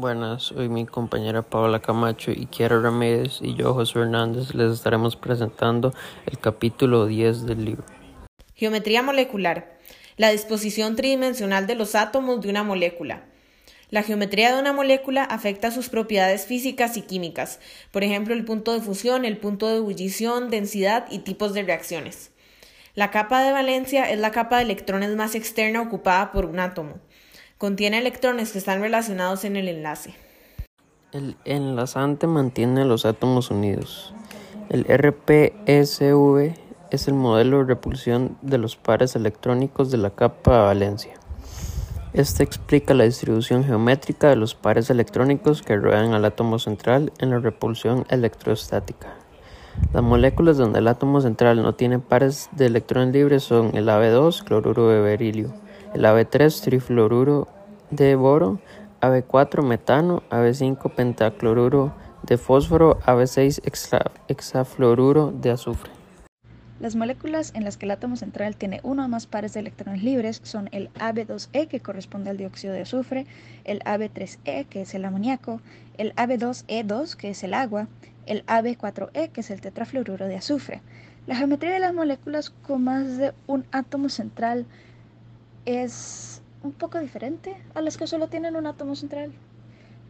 [0.00, 5.16] Buenas, hoy mi compañera Paola Camacho y Kiara Ramírez y yo, José Hernández, les estaremos
[5.16, 5.92] presentando
[6.24, 7.82] el capítulo 10 del libro.
[8.54, 9.76] Geometría molecular.
[10.16, 13.24] La disposición tridimensional de los átomos de una molécula.
[13.90, 17.58] La geometría de una molécula afecta sus propiedades físicas y químicas,
[17.90, 22.30] por ejemplo el punto de fusión, el punto de ebullición, densidad y tipos de reacciones.
[22.94, 27.00] La capa de valencia es la capa de electrones más externa ocupada por un átomo.
[27.58, 30.14] Contiene electrones que están relacionados en el enlace.
[31.10, 34.14] El enlazante mantiene los átomos unidos.
[34.68, 36.54] El RPSV
[36.92, 41.14] es el modelo de repulsión de los pares electrónicos de la capa de valencia.
[42.12, 47.30] Este explica la distribución geométrica de los pares electrónicos que rodean al átomo central en
[47.30, 49.16] la repulsión electrostática.
[49.92, 54.44] Las moléculas donde el átomo central no tiene pares de electrones libres son el Ab2,
[54.44, 55.52] cloruro de berilio,
[55.98, 57.48] el AB3 trifluoruro
[57.90, 58.60] de boro,
[59.00, 63.60] AB4 metano, AB5 pentacloruro de fósforo, AB6
[64.28, 65.90] hexafluoruro de azufre.
[66.78, 70.04] Las moléculas en las que el átomo central tiene uno o más pares de electrones
[70.04, 73.26] libres son el Ab2E, que corresponde al dióxido de azufre,
[73.64, 75.60] el Ab3E, que es el amoníaco,
[75.96, 77.88] el Ab2E2, que es el agua,
[78.26, 80.80] el Ab4E, que es el tetrafluoruro de azufre.
[81.26, 84.64] La geometría de las moléculas con más de un átomo central
[85.68, 89.32] es un poco diferente a las que solo tienen un átomo central.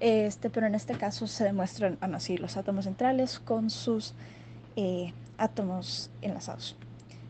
[0.00, 4.12] Este, pero en este caso se demuestran así los átomos centrales con sus
[4.76, 6.76] eh, átomos enlazados.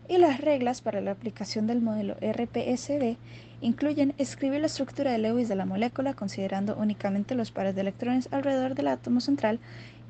[0.09, 3.17] Y las reglas para la aplicación del modelo RPSD
[3.61, 8.29] incluyen escribir la estructura de Lewis de la molécula considerando únicamente los pares de electrones
[8.33, 9.61] alrededor del átomo central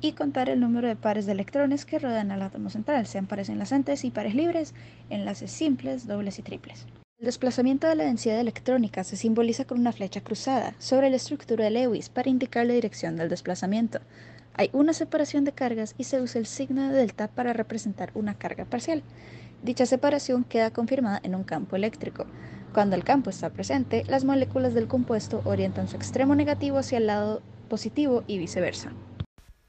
[0.01, 3.49] y contar el número de pares de electrones que rodean al átomo central, sean pares
[3.49, 4.73] enlazantes y pares libres,
[5.11, 6.87] enlaces simples, dobles y triples.
[7.19, 11.63] El desplazamiento de la densidad electrónica se simboliza con una flecha cruzada sobre la estructura
[11.63, 14.01] de Lewis para indicar la dirección del desplazamiento.
[14.53, 18.37] Hay una separación de cargas y se usa el signo de delta para representar una
[18.37, 19.01] carga parcial.
[19.63, 22.27] Dicha separación queda confirmada en un campo eléctrico.
[22.71, 27.07] Cuando el campo está presente, las moléculas del compuesto orientan su extremo negativo hacia el
[27.07, 28.91] lado positivo y viceversa.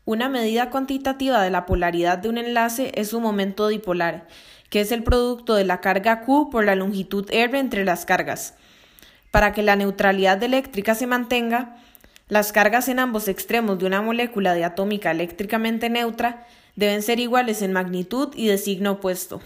[0.09, 4.27] Una medida cuantitativa de la polaridad de un enlace es su momento dipolar
[4.71, 8.55] que es el producto de la carga Q por la longitud R entre las cargas.
[9.31, 11.77] Para que la neutralidad eléctrica se mantenga,
[12.29, 17.75] las cargas en ambos extremos de una molécula diatómica eléctricamente neutra deben ser iguales en
[17.75, 19.43] magnitud y de signo opuesto.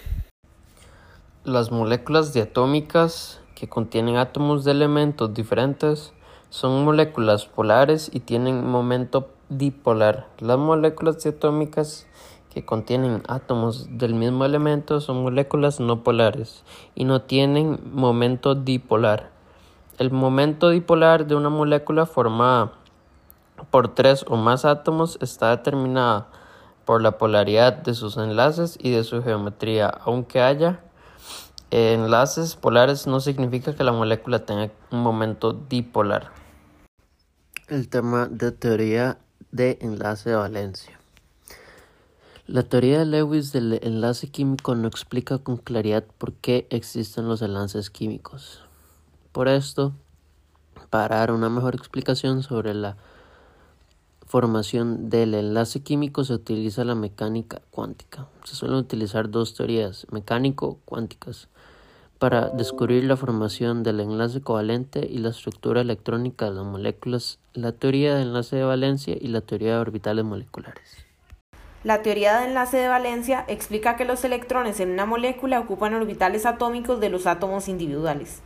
[1.43, 6.13] Las moléculas diatómicas que contienen átomos de elementos diferentes
[6.51, 10.29] son moléculas polares y tienen momento dipolar.
[10.39, 12.07] Las moléculas diatómicas
[12.53, 16.65] que contienen átomos del mismo elemento son moléculas no polares
[16.95, 19.31] y no tienen momento dipolar.
[19.99, 22.73] El momento dipolar de una molécula formada
[23.71, 26.29] por tres o más átomos está determinada
[26.85, 29.89] por la polaridad de sus enlaces y de su geometría.
[30.05, 30.81] Aunque haya
[31.71, 36.31] enlaces polares no significa que la molécula tenga un momento dipolar.
[37.69, 39.19] El tema de teoría
[39.53, 40.99] de enlace de valencia.
[42.47, 47.41] La teoría de Lewis del enlace químico no explica con claridad por qué existen los
[47.41, 48.63] enlaces químicos.
[49.31, 49.93] Por esto,
[50.91, 52.97] para dar una mejor explicación sobre la
[54.27, 58.27] formación del enlace químico se utiliza la mecánica cuántica.
[58.45, 61.49] Se suelen utilizar dos teorías mecánico-cuánticas
[62.23, 67.73] para descubrir la formación del enlace covalente y la estructura electrónica de las moléculas, la
[67.73, 71.05] teoría de enlace de valencia y la teoría de orbitales moleculares.
[71.83, 76.47] La teoría de enlace de valencia explica que los electrones en una molécula ocupan orbitales
[76.47, 78.39] atómicos de los átomos individuales.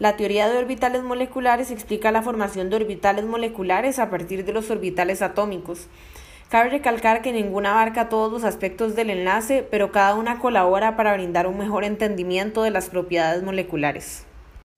[0.00, 4.70] La teoría de orbitales moleculares explica la formación de orbitales moleculares a partir de los
[4.70, 5.86] orbitales atómicos.
[6.54, 11.12] Cabe recalcar que ninguna abarca todos los aspectos del enlace, pero cada una colabora para
[11.12, 14.24] brindar un mejor entendimiento de las propiedades moleculares.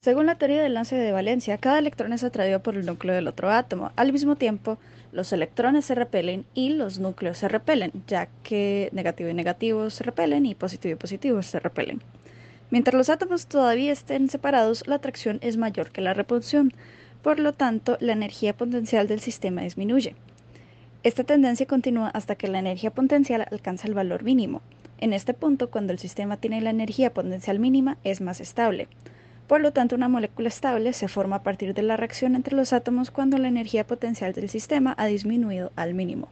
[0.00, 3.28] Según la teoría del enlace de valencia, cada electrón es atraído por el núcleo del
[3.28, 3.92] otro átomo.
[3.96, 4.78] Al mismo tiempo,
[5.12, 10.02] los electrones se repelen y los núcleos se repelen, ya que negativo y negativo se
[10.02, 12.00] repelen y positivo y positivo se repelen.
[12.70, 16.72] Mientras los átomos todavía estén separados, la atracción es mayor que la repulsión,
[17.20, 20.16] por lo tanto, la energía potencial del sistema disminuye.
[21.06, 24.60] Esta tendencia continúa hasta que la energía potencial alcanza el valor mínimo.
[24.98, 28.88] En este punto, cuando el sistema tiene la energía potencial mínima, es más estable.
[29.46, 32.72] Por lo tanto, una molécula estable se forma a partir de la reacción entre los
[32.72, 36.26] átomos cuando la energía potencial del sistema ha disminuido al mínimo.